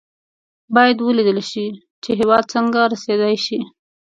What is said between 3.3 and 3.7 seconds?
شي.